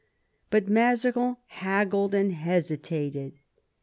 [0.49, 3.33] But Mazarin haggled and hesitated.